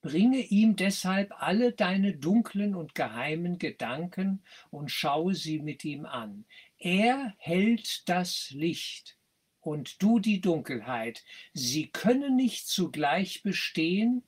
Bringe 0.00 0.38
ihm 0.38 0.76
deshalb 0.76 1.32
alle 1.42 1.72
deine 1.72 2.16
dunklen 2.16 2.74
und 2.74 2.94
geheimen 2.94 3.58
Gedanken 3.58 4.42
und 4.70 4.90
schaue 4.90 5.34
sie 5.34 5.58
mit 5.58 5.84
ihm 5.84 6.06
an. 6.06 6.44
Er 6.78 7.34
hält 7.38 8.08
das 8.08 8.50
Licht 8.50 9.18
und 9.60 10.00
du 10.00 10.20
die 10.20 10.40
Dunkelheit. 10.40 11.24
Sie 11.52 11.88
können 11.88 12.36
nicht 12.36 12.68
zugleich 12.68 13.42
bestehen, 13.42 14.22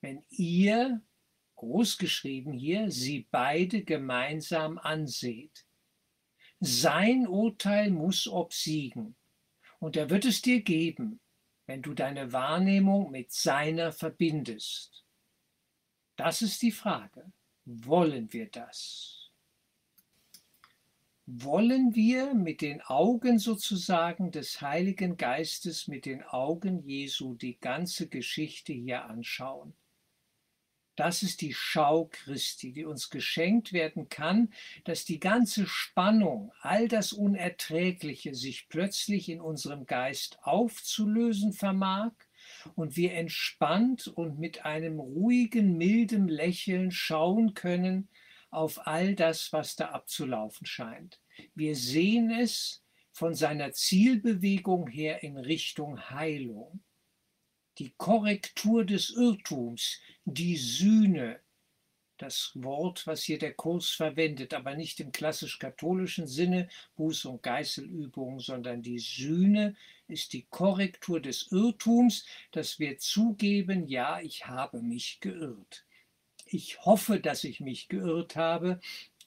wenn 0.00 0.24
ihr, 0.30 1.00
großgeschrieben 1.64 2.52
hier, 2.52 2.90
sie 2.90 3.26
beide 3.30 3.84
gemeinsam 3.84 4.76
anseht. 4.78 5.64
Sein 6.60 7.26
Urteil 7.26 7.90
muss 7.90 8.28
obsiegen, 8.28 9.16
und 9.78 9.96
er 9.96 10.10
wird 10.10 10.26
es 10.26 10.42
dir 10.42 10.62
geben, 10.62 11.20
wenn 11.66 11.80
du 11.80 11.94
deine 11.94 12.32
Wahrnehmung 12.32 13.10
mit 13.10 13.32
seiner 13.32 13.92
verbindest. 13.92 15.04
Das 16.16 16.42
ist 16.42 16.60
die 16.62 16.72
Frage. 16.72 17.32
Wollen 17.64 18.32
wir 18.32 18.50
das? 18.50 19.30
Wollen 21.26 21.94
wir 21.94 22.34
mit 22.34 22.60
den 22.60 22.82
Augen 22.82 23.38
sozusagen 23.38 24.30
des 24.30 24.60
Heiligen 24.60 25.16
Geistes, 25.16 25.88
mit 25.88 26.04
den 26.04 26.22
Augen 26.22 26.82
Jesu 26.82 27.34
die 27.34 27.58
ganze 27.58 28.08
Geschichte 28.08 28.74
hier 28.74 29.06
anschauen? 29.06 29.74
Das 30.96 31.22
ist 31.22 31.40
die 31.40 31.52
Schau 31.52 32.08
Christi, 32.10 32.72
die 32.72 32.84
uns 32.84 33.10
geschenkt 33.10 33.72
werden 33.72 34.08
kann, 34.08 34.52
dass 34.84 35.04
die 35.04 35.18
ganze 35.18 35.66
Spannung, 35.66 36.52
all 36.60 36.86
das 36.86 37.12
Unerträgliche 37.12 38.34
sich 38.34 38.68
plötzlich 38.68 39.28
in 39.28 39.40
unserem 39.40 39.86
Geist 39.86 40.38
aufzulösen 40.42 41.52
vermag 41.52 42.12
und 42.76 42.96
wir 42.96 43.14
entspannt 43.14 44.06
und 44.06 44.38
mit 44.38 44.64
einem 44.64 45.00
ruhigen, 45.00 45.76
milden 45.76 46.28
Lächeln 46.28 46.90
schauen 46.90 47.54
können 47.54 48.08
auf 48.50 48.86
all 48.86 49.16
das, 49.16 49.52
was 49.52 49.74
da 49.74 49.88
abzulaufen 49.90 50.66
scheint. 50.66 51.20
Wir 51.54 51.74
sehen 51.74 52.30
es 52.30 52.84
von 53.10 53.34
seiner 53.34 53.72
Zielbewegung 53.72 54.88
her 54.88 55.22
in 55.22 55.36
Richtung 55.36 56.10
Heilung. 56.10 56.82
Die 57.78 57.92
Korrektur 57.96 58.84
des 58.84 59.10
Irrtums, 59.10 60.00
die 60.24 60.56
Sühne, 60.56 61.40
das 62.16 62.52
Wort, 62.54 63.06
was 63.06 63.24
hier 63.24 63.38
der 63.38 63.54
Kurs 63.54 63.90
verwendet, 63.90 64.54
aber 64.54 64.76
nicht 64.76 65.00
im 65.00 65.10
klassisch-katholischen 65.10 66.26
Sinne, 66.26 66.68
Buß- 66.96 67.26
und 67.26 67.42
Geißelübung, 67.42 68.40
sondern 68.40 68.82
die 68.82 69.00
Sühne 69.00 69.74
ist 70.06 70.32
die 70.32 70.46
Korrektur 70.48 71.20
des 71.20 71.50
Irrtums, 71.50 72.24
dass 72.52 72.78
wir 72.78 72.98
zugeben, 72.98 73.88
ja, 73.88 74.20
ich 74.20 74.46
habe 74.46 74.80
mich 74.80 75.18
geirrt. 75.20 75.84
Ich 76.46 76.84
hoffe, 76.84 77.18
dass 77.20 77.42
ich 77.42 77.60
mich 77.60 77.88
geirrt 77.88 78.36
habe 78.36 78.80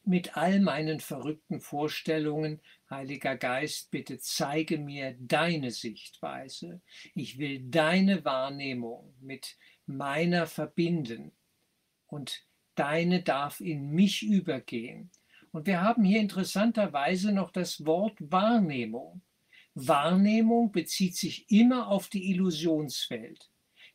mit 0.06 0.38
all 0.38 0.62
meinen 0.62 1.02
verrückten 1.02 1.60
Vorstellungen. 1.60 2.62
Heiliger 2.90 3.36
Geist, 3.36 3.92
bitte 3.92 4.20
zeige 4.20 4.78
mir 4.78 5.18
deine 5.20 5.72
Sichtweise. 5.72 6.80
Ich 7.14 7.38
will 7.38 7.60
deine 7.70 8.24
Wahrnehmung 8.24 9.14
mit 9.20 9.58
meiner 9.88 10.46
verbinden. 10.48 11.32
Und 12.06 12.46
deine 12.76 13.24
darf 13.24 13.60
in 13.60 13.90
mich 13.90 14.24
übergehen. 14.24 15.12
Und 15.52 15.66
wir 15.66 15.82
haben 15.82 16.04
hier 16.04 16.20
interessanterweise 16.20 17.32
noch 17.32 17.52
das 17.52 17.86
Wort 17.86 18.16
Wahrnehmung. 18.20 19.22
Wahrnehmung 19.74 20.72
bezieht 20.72 21.16
sich 21.16 21.50
immer 21.50 21.88
auf 21.88 22.10
die 22.10 22.32
Illusionswelt. 22.32 23.50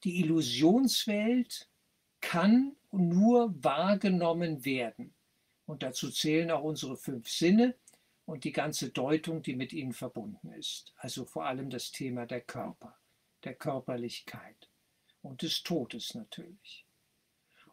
Die 0.05 0.21
Illusionswelt 0.21 1.69
kann 2.21 2.77
nur 2.91 3.55
wahrgenommen 3.63 4.65
werden. 4.65 5.15
Und 5.67 5.83
dazu 5.83 6.11
zählen 6.11 6.51
auch 6.51 6.63
unsere 6.63 6.97
fünf 6.97 7.29
Sinne 7.29 7.77
und 8.25 8.45
die 8.45 8.53
ganze 8.53 8.91
Deutung, 8.91 9.43
die 9.43 9.55
mit 9.55 9.73
ihnen 9.73 9.93
verbunden 9.93 10.53
ist. 10.53 10.93
Also 10.97 11.25
vor 11.25 11.47
allem 11.47 11.71
das 11.71 11.93
Thema 11.93 12.27
der 12.27 12.41
Körper, 12.41 12.99
der 13.45 13.55
Körperlichkeit 13.55 14.72
und 15.23 15.43
des 15.43 15.63
Todes 15.63 16.15
natürlich. 16.15 16.85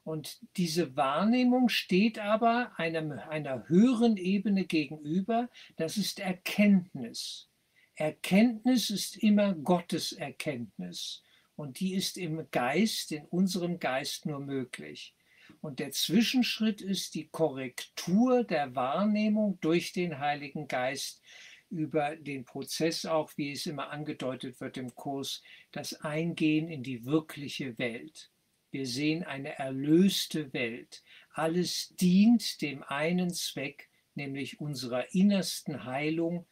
Und 0.04 0.40
diese 0.58 0.96
Wahrnehmung 0.96 1.70
steht 1.70 2.20
aber 2.20 2.72
einem, 2.80 3.12
einer 3.12 3.68
höheren 3.68 4.18
Ebene 4.18 4.66
gegenüber, 4.66 5.50
das 5.76 5.98
ist 5.98 6.20
Erkenntnis. 6.20 7.50
Erkenntnis 7.96 8.90
ist 8.90 9.18
immer 9.18 9.54
Gottes 9.54 10.14
Erkenntnis 10.14 11.24
und 11.56 11.80
die 11.80 11.94
ist 11.94 12.18
im 12.18 12.50
Geist, 12.50 13.12
in 13.12 13.26
unserem 13.26 13.80
Geist 13.80 14.26
nur 14.26 14.40
möglich. 14.40 15.14
Und 15.62 15.80
der 15.80 15.92
Zwischenschritt 15.92 16.82
ist 16.82 17.16
die 17.16 17.28
Korrektur 17.28 18.44
der 18.44 18.76
Wahrnehmung 18.76 19.60
durch 19.60 19.92
den 19.92 20.20
Heiligen 20.20 20.68
Geist 20.68 21.22
über 21.70 22.16
den 22.16 22.46
Prozess 22.46 23.06
auch, 23.06 23.32
wie 23.38 23.52
es 23.52 23.66
immer 23.66 23.92
angedeutet 23.92 24.60
wird 24.60 24.78
im 24.78 24.94
Kurs, 24.96 25.42
das 25.72 25.94
Eingehen 26.02 26.68
in 26.70 26.84
die 26.84 27.06
wirkliche 27.06 27.78
Welt. 27.78 28.32
Wir 28.72 28.86
sehen 28.86 29.24
eine 29.24 29.58
erlöste 29.58 30.54
Welt. 30.54 31.04
Alles 31.34 31.94
dient 32.00 32.62
dem 32.62 32.84
einen 32.84 33.34
Zweck, 33.34 33.90
nämlich 34.16 34.60
unserer 34.60 35.14
innersten 35.14 35.86
Heilung 35.86 36.46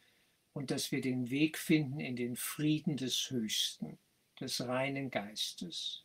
und 0.52 0.70
dass 0.70 0.90
wir 0.92 1.00
den 1.00 1.30
Weg 1.30 1.58
finden 1.58 2.00
in 2.00 2.16
den 2.16 2.36
Frieden 2.36 2.96
des 2.96 3.30
Höchsten, 3.30 3.98
des 4.40 4.60
reinen 4.66 5.10
Geistes. 5.10 6.04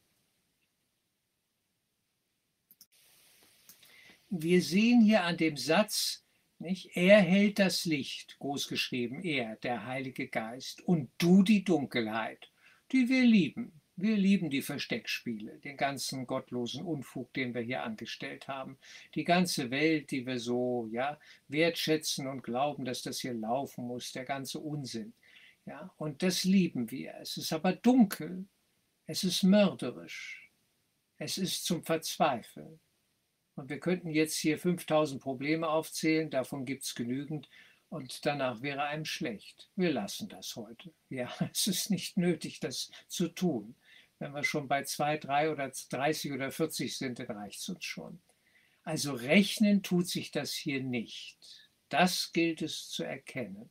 wir 4.42 4.62
sehen 4.62 5.02
hier 5.02 5.24
an 5.24 5.38
dem 5.38 5.58
Satz, 5.58 6.23
nicht? 6.64 6.96
Er 6.96 7.20
hält 7.20 7.60
das 7.60 7.86
Licht, 7.86 8.38
großgeschrieben, 8.40 9.24
er, 9.24 9.58
der 9.58 9.86
Heilige 9.86 10.28
Geist, 10.28 10.82
und 10.82 11.12
du 11.20 11.44
die 11.44 11.64
Dunkelheit, 11.64 12.50
die 12.92 13.10
wir 13.10 13.24
lieben. 13.24 13.80
Wir 13.96 14.18
lieben 14.18 14.50
die 14.50 14.64
Versteckspiele, 14.64 15.60
den 15.60 15.78
ganzen 15.78 16.26
gottlosen 16.26 16.84
Unfug, 16.84 17.32
den 17.34 17.54
wir 17.54 17.62
hier 17.62 17.84
angestellt 17.84 18.48
haben, 18.48 18.80
die 19.14 19.24
ganze 19.24 19.70
Welt, 19.70 20.10
die 20.10 20.26
wir 20.26 20.40
so 20.40 20.90
ja 20.92 21.20
wertschätzen 21.48 22.26
und 22.26 22.42
glauben, 22.42 22.86
dass 22.86 23.04
das 23.04 23.20
hier 23.20 23.36
laufen 23.36 23.86
muss, 23.86 24.12
der 24.12 24.26
ganze 24.26 24.58
Unsinn. 24.58 25.14
Ja, 25.66 25.94
und 25.98 26.24
das 26.24 26.44
lieben 26.44 26.90
wir. 26.90 27.14
Es 27.22 27.38
ist 27.38 27.54
aber 27.54 27.74
dunkel, 27.74 28.48
es 29.06 29.24
ist 29.24 29.44
mörderisch, 29.44 30.50
es 31.20 31.38
ist 31.38 31.64
zum 31.64 31.84
Verzweifeln. 31.84 32.80
Und 33.56 33.70
wir 33.70 33.80
könnten 33.80 34.10
jetzt 34.10 34.38
hier 34.38 34.58
5000 34.58 35.22
Probleme 35.22 35.68
aufzählen, 35.68 36.30
davon 36.30 36.66
gibt 36.66 36.84
es 36.84 36.96
genügend. 36.96 37.50
Und 37.90 38.26
danach 38.26 38.64
wäre 38.64 38.84
einem 38.84 39.06
schlecht. 39.06 39.70
Wir 39.76 39.92
lassen 39.92 40.28
das 40.28 40.56
heute. 40.56 40.92
Ja, 41.10 41.32
es 41.52 41.68
ist 41.68 41.92
nicht 41.92 42.18
nötig, 42.18 42.60
das 42.60 42.90
zu 43.08 43.28
tun. 43.28 43.76
Wenn 44.18 44.34
wir 44.34 44.44
schon 44.44 44.68
bei 44.68 44.84
2, 44.84 45.18
3 45.18 45.52
oder 45.52 45.72
30 45.90 46.32
oder 46.32 46.52
40 46.52 46.98
sind, 46.98 47.20
dann 47.20 47.28
reicht 47.28 47.60
es 47.60 47.70
uns 47.70 47.86
schon. 47.86 48.22
Also 48.84 49.14
rechnen 49.14 49.84
tut 49.84 50.08
sich 50.08 50.32
das 50.32 50.54
hier 50.54 50.82
nicht. 50.82 51.38
Das 51.90 52.32
gilt 52.34 52.62
es 52.62 52.90
zu 52.90 53.04
erkennen. 53.04 53.70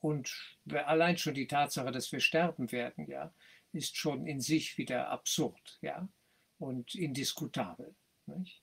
Und 0.00 0.32
allein 0.70 1.18
schon 1.18 1.34
die 1.34 1.46
Tatsache, 1.46 1.90
dass 1.90 2.12
wir 2.12 2.20
sterben 2.20 2.70
werden, 2.70 3.06
ja, 3.08 3.34
ist 3.72 3.96
schon 3.96 4.26
in 4.26 4.40
sich 4.40 4.78
wieder 4.78 5.08
absurd, 5.08 5.78
ja, 5.80 6.08
und 6.58 6.94
indiskutabel. 6.94 7.94
Nicht? 8.26 8.61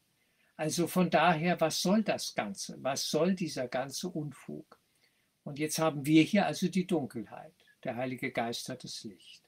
Also 0.59 0.87
von 0.87 1.09
daher, 1.09 1.61
was 1.61 1.81
soll 1.81 2.03
das 2.03 2.35
Ganze? 2.35 2.75
Was 2.81 3.09
soll 3.09 3.33
dieser 3.33 3.69
ganze 3.69 4.09
Unfug? 4.09 4.77
Und 5.45 5.57
jetzt 5.57 5.79
haben 5.79 6.05
wir 6.05 6.21
hier 6.23 6.47
also 6.47 6.67
die 6.67 6.85
Dunkelheit. 6.85 7.55
Der 7.85 7.95
Heilige 7.95 8.33
Geist 8.33 8.67
hat 8.67 8.83
das 8.83 9.05
Licht. 9.05 9.41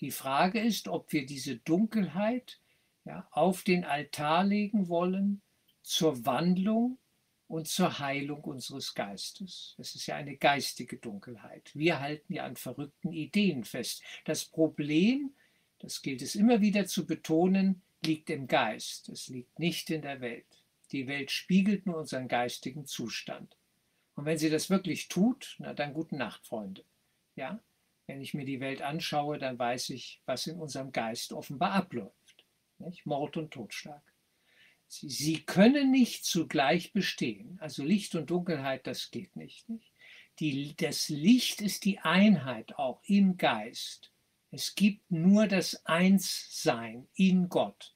Die 0.00 0.10
Frage 0.10 0.60
ist, 0.60 0.88
ob 0.88 1.12
wir 1.12 1.26
diese 1.26 1.58
Dunkelheit 1.58 2.62
ja, 3.04 3.28
auf 3.30 3.62
den 3.62 3.84
Altar 3.84 4.44
legen 4.44 4.88
wollen 4.88 5.42
zur 5.82 6.24
Wandlung 6.24 6.96
und 7.46 7.68
zur 7.68 7.98
Heilung 7.98 8.40
unseres 8.40 8.94
Geistes. 8.94 9.74
Es 9.76 9.94
ist 9.94 10.06
ja 10.06 10.16
eine 10.16 10.38
geistige 10.38 10.96
Dunkelheit. 10.96 11.72
Wir 11.74 12.00
halten 12.00 12.32
ja 12.32 12.46
an 12.46 12.56
verrückten 12.56 13.12
Ideen 13.12 13.64
fest. 13.64 14.02
Das 14.24 14.46
Problem, 14.46 15.34
das 15.78 16.00
gilt 16.00 16.22
es 16.22 16.34
immer 16.34 16.62
wieder 16.62 16.86
zu 16.86 17.06
betonen, 17.06 17.82
liegt 18.06 18.30
im 18.30 18.46
Geist, 18.46 19.08
es 19.08 19.28
liegt 19.28 19.58
nicht 19.58 19.90
in 19.90 20.02
der 20.02 20.20
Welt. 20.20 20.46
Die 20.92 21.06
Welt 21.06 21.30
spiegelt 21.30 21.86
nur 21.86 21.96
unseren 21.96 22.28
geistigen 22.28 22.86
Zustand. 22.86 23.56
Und 24.14 24.26
wenn 24.26 24.38
sie 24.38 24.50
das 24.50 24.70
wirklich 24.70 25.08
tut, 25.08 25.56
na 25.58 25.74
dann 25.74 25.94
gute 25.94 26.16
Nacht, 26.16 26.46
Freunde. 26.46 26.84
Ja, 27.36 27.60
wenn 28.06 28.20
ich 28.20 28.34
mir 28.34 28.44
die 28.44 28.60
Welt 28.60 28.82
anschaue, 28.82 29.38
dann 29.38 29.58
weiß 29.58 29.90
ich, 29.90 30.22
was 30.26 30.46
in 30.46 30.58
unserem 30.58 30.92
Geist 30.92 31.32
offenbar 31.32 31.72
abläuft. 31.72 32.44
Nicht? 32.78 33.06
Mord 33.06 33.36
und 33.36 33.52
Totschlag. 33.52 34.02
Sie, 34.86 35.08
sie, 35.08 35.42
können 35.42 35.90
nicht 35.90 36.24
zugleich 36.24 36.92
bestehen. 36.92 37.58
Also 37.60 37.82
Licht 37.82 38.14
und 38.14 38.30
Dunkelheit, 38.30 38.86
das 38.86 39.10
geht 39.10 39.34
nicht. 39.34 39.68
nicht? 39.68 39.90
Die, 40.38 40.76
das 40.76 41.08
Licht 41.08 41.60
ist 41.62 41.84
die 41.84 41.98
Einheit 42.00 42.76
auch 42.76 43.00
im 43.04 43.36
Geist. 43.36 44.12
Es 44.50 44.74
gibt 44.74 45.10
nur 45.10 45.46
das 45.48 45.84
Einssein 45.86 47.08
in 47.14 47.48
Gott. 47.48 47.93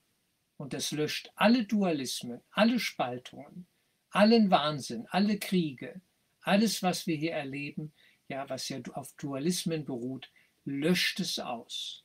Und 0.58 0.74
das 0.74 0.90
löscht 0.90 1.30
alle 1.36 1.64
Dualismen, 1.64 2.42
alle 2.50 2.78
Spaltungen, 2.78 3.66
allen 4.10 4.50
Wahnsinn, 4.50 5.06
alle 5.08 5.38
Kriege, 5.38 6.02
alles, 6.42 6.82
was 6.82 7.06
wir 7.06 7.16
hier 7.16 7.32
erleben, 7.32 7.92
ja, 8.28 8.48
was 8.50 8.68
ja 8.68 8.80
auf 8.92 9.12
Dualismen 9.14 9.84
beruht, 9.84 10.30
löscht 10.64 11.20
es 11.20 11.38
aus. 11.38 12.04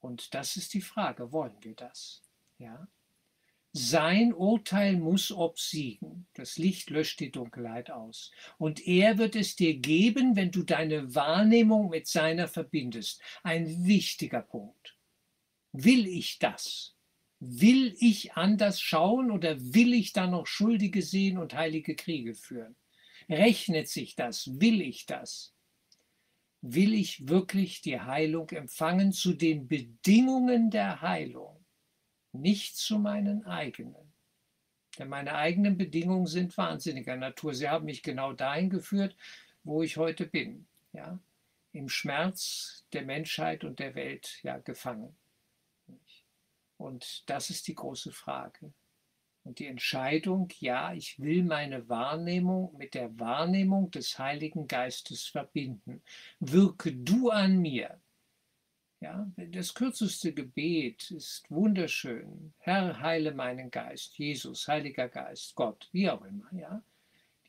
Und 0.00 0.34
das 0.34 0.56
ist 0.56 0.74
die 0.74 0.80
Frage, 0.80 1.32
wollen 1.32 1.56
wir 1.60 1.74
das? 1.74 2.22
Ja? 2.58 2.88
Sein 3.72 4.32
Urteil 4.32 4.96
muss 4.96 5.30
obsiegen. 5.30 6.26
Das 6.34 6.58
Licht 6.58 6.90
löscht 6.90 7.20
die 7.20 7.30
Dunkelheit 7.30 7.90
aus. 7.90 8.32
Und 8.58 8.84
er 8.86 9.18
wird 9.18 9.36
es 9.36 9.54
dir 9.54 9.78
geben, 9.78 10.34
wenn 10.34 10.50
du 10.50 10.64
deine 10.64 11.14
Wahrnehmung 11.14 11.90
mit 11.90 12.08
seiner 12.08 12.48
verbindest. 12.48 13.22
Ein 13.44 13.84
wichtiger 13.84 14.42
Punkt. 14.42 14.96
Will 15.72 16.06
ich 16.06 16.38
das? 16.40 16.96
Will 17.42 17.96
ich 17.98 18.34
anders 18.34 18.82
schauen 18.82 19.30
oder 19.30 19.58
will 19.58 19.94
ich 19.94 20.12
da 20.12 20.26
noch 20.26 20.46
Schuldige 20.46 21.00
sehen 21.00 21.38
und 21.38 21.54
heilige 21.54 21.96
Kriege 21.96 22.34
führen? 22.34 22.76
Rechnet 23.30 23.88
sich 23.88 24.14
das? 24.14 24.60
Will 24.60 24.82
ich 24.82 25.06
das? 25.06 25.54
Will 26.60 26.92
ich 26.92 27.28
wirklich 27.28 27.80
die 27.80 27.98
Heilung 27.98 28.50
empfangen 28.50 29.12
zu 29.12 29.32
den 29.32 29.68
Bedingungen 29.68 30.70
der 30.70 31.00
Heilung, 31.00 31.64
nicht 32.32 32.76
zu 32.76 32.98
meinen 32.98 33.46
eigenen? 33.46 34.12
Denn 34.98 35.08
meine 35.08 35.34
eigenen 35.34 35.78
Bedingungen 35.78 36.26
sind 36.26 36.54
wahnsinniger 36.58 37.16
Natur. 37.16 37.54
Sie 37.54 37.70
haben 37.70 37.86
mich 37.86 38.02
genau 38.02 38.34
dahin 38.34 38.68
geführt, 38.68 39.16
wo 39.64 39.82
ich 39.82 39.96
heute 39.96 40.26
bin, 40.26 40.66
ja, 40.92 41.18
im 41.72 41.88
Schmerz 41.88 42.84
der 42.92 43.06
Menschheit 43.06 43.64
und 43.64 43.78
der 43.78 43.94
Welt 43.94 44.40
ja 44.42 44.58
gefangen. 44.58 45.16
Und 46.80 47.28
das 47.28 47.50
ist 47.50 47.68
die 47.68 47.74
große 47.74 48.10
Frage. 48.10 48.72
Und 49.44 49.58
die 49.58 49.66
Entscheidung, 49.66 50.48
ja, 50.60 50.94
ich 50.94 51.20
will 51.20 51.44
meine 51.44 51.90
Wahrnehmung 51.90 52.74
mit 52.78 52.94
der 52.94 53.18
Wahrnehmung 53.18 53.90
des 53.90 54.18
Heiligen 54.18 54.66
Geistes 54.66 55.26
verbinden. 55.26 56.02
Wirke 56.40 56.94
du 56.94 57.28
an 57.28 57.58
mir. 57.58 58.00
Ja, 59.00 59.30
das 59.36 59.74
kürzeste 59.74 60.32
Gebet 60.32 61.10
ist 61.10 61.50
wunderschön. 61.50 62.54
Herr, 62.58 62.98
heile 63.00 63.32
meinen 63.34 63.70
Geist. 63.70 64.18
Jesus, 64.18 64.66
Heiliger 64.66 65.08
Geist, 65.08 65.54
Gott, 65.54 65.86
wie 65.92 66.08
auch 66.08 66.24
immer. 66.24 66.48
Ja, 66.52 66.82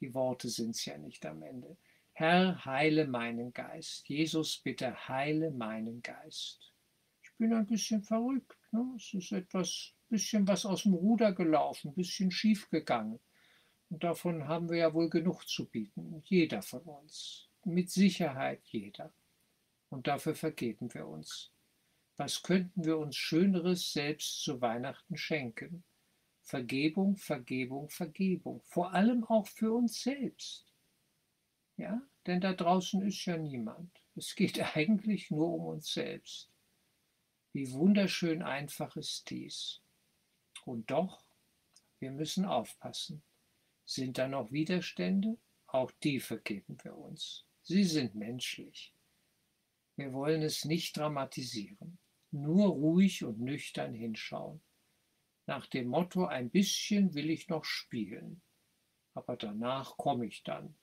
die 0.02 0.14
Worte 0.14 0.50
sind 0.50 0.76
es 0.76 0.84
ja 0.84 0.98
nicht 0.98 1.26
am 1.26 1.42
Ende. 1.42 1.78
Herr, 2.12 2.66
heile 2.66 3.08
meinen 3.08 3.54
Geist. 3.54 4.10
Jesus, 4.10 4.58
bitte 4.58 5.08
heile 5.08 5.52
meinen 5.52 6.02
Geist. 6.02 6.74
Ich 7.24 7.32
bin 7.38 7.54
ein 7.54 7.66
bisschen 7.66 8.04
verrückt. 8.04 8.58
Ne? 8.72 8.94
Es 8.96 9.14
ist 9.14 9.32
etwas, 9.32 9.94
bisschen 10.10 10.48
was 10.48 10.66
aus 10.66 10.84
dem 10.84 10.94
Ruder 10.94 11.34
gelaufen, 11.34 11.94
bisschen 11.94 12.32
schief 12.32 12.70
gegangen. 12.70 13.20
Und 13.90 14.04
davon 14.04 14.48
haben 14.48 14.70
wir 14.70 14.78
ja 14.78 14.94
wohl 14.94 15.10
genug 15.10 15.48
zu 15.48 15.70
bieten, 15.70 16.22
jeder 16.26 16.62
von 16.62 16.82
uns. 16.82 17.50
Mit 17.66 17.92
Sicherheit 17.92 18.62
jeder. 18.66 19.14
Und 19.90 20.08
dafür 20.08 20.36
vergeben 20.36 20.94
wir 20.94 21.08
uns. 21.08 21.52
Was 22.18 22.44
könnten 22.44 22.86
wir 22.86 22.98
uns 22.98 23.16
Schöneres 23.16 23.92
selbst 23.92 24.44
zu 24.44 24.62
Weihnachten 24.62 25.18
schenken? 25.18 25.84
Vergebung, 26.44 27.18
Vergebung, 27.18 27.90
Vergebung. 27.90 28.62
Vor 28.64 28.94
allem 28.94 29.24
auch 29.26 29.48
für 29.48 29.74
uns 29.74 30.02
selbst. 30.02 30.66
Ja, 31.78 32.02
denn 32.28 32.42
da 32.42 32.54
draußen 32.54 33.02
ist 33.02 33.26
ja 33.26 33.38
niemand. 33.38 33.92
Es 34.16 34.36
geht 34.36 34.60
eigentlich 34.76 35.32
nur 35.32 35.54
um 35.54 35.66
uns 35.66 35.94
selbst. 35.94 36.51
Wie 37.54 37.72
wunderschön 37.72 38.42
einfach 38.42 38.96
ist 38.96 39.30
dies. 39.30 39.82
Und 40.66 40.90
doch, 40.90 41.26
wir 42.00 42.12
müssen 42.12 42.46
aufpassen. 42.46 43.24
Sind 43.86 44.18
da 44.18 44.28
noch 44.28 44.52
Widerstände? 44.52 45.38
Auch 45.68 45.92
die 46.04 46.20
vergeben 46.20 46.78
wir 46.84 46.96
uns. 46.96 47.46
Sie 47.62 47.84
sind 47.84 48.16
menschlich. 48.16 48.94
Wir 49.98 50.14
wollen 50.14 50.42
es 50.42 50.66
nicht 50.66 50.98
dramatisieren, 50.98 52.00
nur 52.32 52.70
ruhig 52.70 53.24
und 53.24 53.40
nüchtern 53.40 53.94
hinschauen. 53.94 54.62
Nach 55.46 55.68
dem 55.68 55.88
Motto, 55.88 56.26
ein 56.26 56.50
bisschen 56.50 57.14
will 57.14 57.30
ich 57.30 57.50
noch 57.50 57.66
spielen, 57.66 58.42
aber 59.14 59.36
danach 59.36 59.98
komme 59.98 60.26
ich 60.26 60.44
dann 60.44 60.76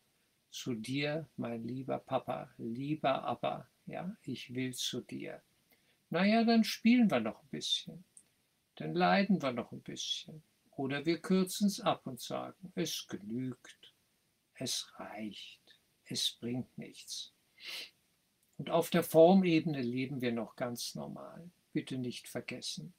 zu 0.50 0.74
dir, 0.74 1.28
mein 1.37 1.64
lieber 1.64 1.98
Papa, 1.98 2.52
lieber 2.59 3.24
Abba, 3.24 3.68
ja, 3.87 4.16
ich 4.22 4.54
will 4.54 4.74
zu 4.74 5.00
dir. 5.00 5.42
Naja, 6.11 6.44
dann 6.44 6.64
spielen 6.64 7.11
wir 7.11 7.21
noch 7.21 7.42
ein 7.42 7.49
bisschen. 7.49 8.05
Dann 8.77 8.94
leiden 8.94 9.42
wir 9.42 9.53
noch 9.53 9.73
ein 9.73 9.83
bisschen. 9.83 10.42
Oder 10.71 11.05
wir 11.05 11.21
kürzen 11.21 11.66
es 11.66 11.81
ab 11.81 12.07
und 12.07 12.21
sagen, 12.21 12.73
es 12.77 13.07
genügt, 13.09 13.94
es 14.55 14.92
reicht, 14.97 15.79
es 16.05 16.37
bringt 16.40 16.79
nichts. 16.79 17.33
Und 18.57 18.71
auf 18.71 18.90
der 18.90 19.03
Formebene 19.03 19.83
leben 19.83 20.21
wir 20.21 20.33
noch 20.33 20.57
ganz 20.57 20.94
normal. 20.94 21.51
Bitte 21.73 21.99
nicht 21.99 22.29
vergessen. 22.29 22.94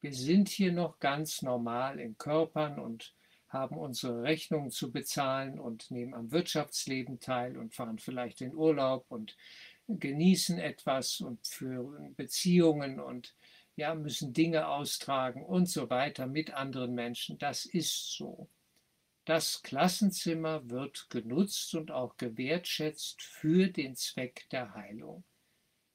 Wir 0.00 0.12
sind 0.12 0.48
hier 0.48 0.72
noch 0.72 0.98
ganz 0.98 1.42
normal 1.42 1.98
in 1.98 2.16
Körpern 2.16 2.78
und 2.78 3.14
haben 3.48 3.76
unsere 3.76 4.22
Rechnungen 4.22 4.70
zu 4.70 4.90
bezahlen 4.90 5.58
und 5.58 5.90
nehmen 5.90 6.14
am 6.14 6.30
Wirtschaftsleben 6.30 7.20
teil 7.20 7.56
und 7.56 7.74
fahren 7.74 7.98
vielleicht 7.98 8.40
in 8.40 8.54
Urlaub 8.54 9.06
und 9.08 9.36
genießen 9.88 10.58
etwas 10.58 11.20
und 11.20 11.46
führen 11.46 12.14
Beziehungen 12.14 13.00
und 13.00 13.34
ja, 13.76 13.94
müssen 13.94 14.32
Dinge 14.32 14.68
austragen 14.68 15.44
und 15.44 15.68
so 15.68 15.90
weiter 15.90 16.26
mit 16.26 16.52
anderen 16.54 16.94
Menschen. 16.94 17.38
Das 17.38 17.66
ist 17.66 18.12
so. 18.16 18.48
Das 19.26 19.62
Klassenzimmer 19.62 20.70
wird 20.70 21.10
genutzt 21.10 21.74
und 21.74 21.90
auch 21.90 22.16
gewertschätzt 22.16 23.22
für 23.22 23.68
den 23.68 23.96
Zweck 23.96 24.46
der 24.50 24.74
Heilung. 24.74 25.24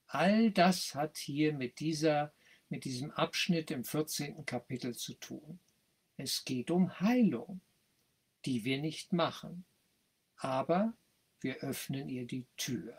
All 0.08 0.51
das 0.51 0.93
hat 0.93 1.17
hier 1.17 1.54
mit, 1.54 1.80
dieser, 1.80 2.34
mit 2.69 2.84
diesem 2.84 3.12
Abschnitt 3.12 3.71
im 3.71 3.86
14. 3.86 4.45
Kapitel 4.45 4.95
zu 4.95 5.13
tun. 5.13 5.60
Es 6.17 6.43
geht 6.43 6.69
um 6.69 6.99
Heilung, 6.99 7.62
die 8.45 8.65
wir 8.65 8.80
nicht 8.80 9.13
machen, 9.13 9.65
aber 10.36 10.93
wir 11.39 11.56
öffnen 11.62 12.10
ihr 12.10 12.27
die 12.27 12.45
Tür. 12.58 12.97